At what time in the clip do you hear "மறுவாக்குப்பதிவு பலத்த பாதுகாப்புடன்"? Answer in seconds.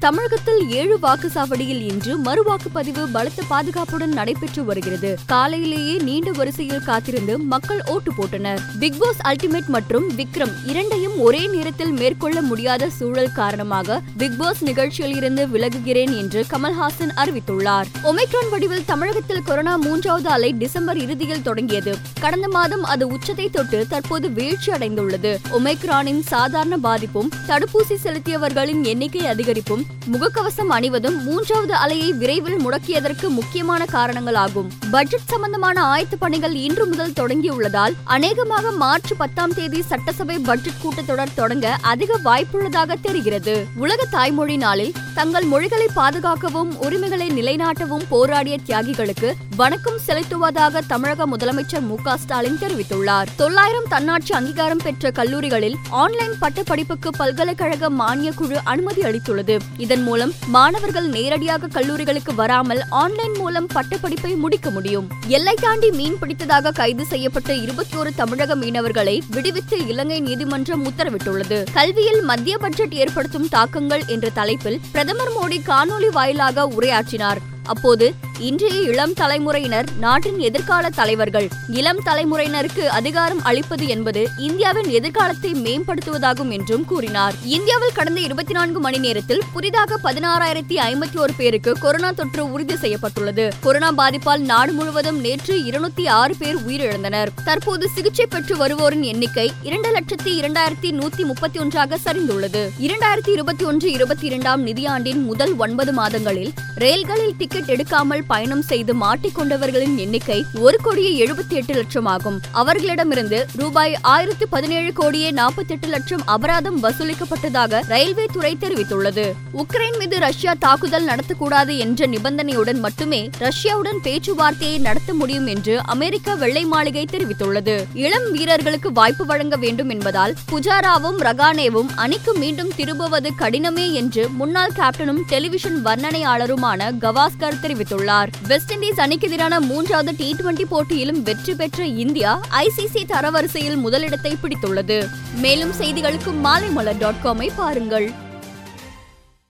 2.18-4.12